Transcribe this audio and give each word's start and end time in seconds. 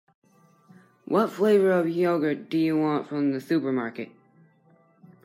What 1.05 1.31
flavour 1.31 1.71
of 1.73 1.85
yoghurt 1.85 2.49
do 2.49 2.57
you 2.57 2.75
want 2.75 3.07
from 3.07 3.33
the 3.33 3.39
supermarket? 3.39 4.09